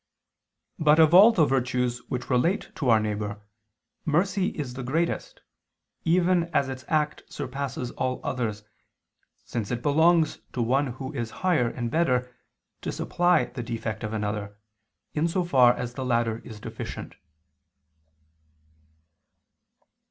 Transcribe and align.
But 0.79 0.97
of 0.99 1.13
all 1.13 1.31
the 1.31 1.45
virtues 1.45 1.99
which 2.09 2.27
relate 2.27 2.71
to 2.77 2.89
our 2.89 2.99
neighbor, 2.99 3.39
mercy 4.03 4.47
is 4.47 4.73
the 4.73 4.81
greatest, 4.81 5.41
even 6.03 6.45
as 6.55 6.69
its 6.69 6.83
act 6.87 7.21
surpasses 7.31 7.91
all 7.91 8.19
others, 8.23 8.63
since 9.45 9.69
it 9.69 9.83
belongs 9.83 10.39
to 10.53 10.61
one 10.63 10.87
who 10.87 11.13
is 11.13 11.29
higher 11.45 11.67
and 11.67 11.91
better 11.91 12.35
to 12.81 12.91
supply 12.91 13.45
the 13.45 13.61
defect 13.61 14.03
of 14.03 14.11
another, 14.11 14.57
in 15.13 15.27
so 15.27 15.43
far 15.45 15.71
as 15.71 15.93
the 15.93 16.03
latter 16.03 16.39
is 16.39 16.59
deficient. 16.59 17.13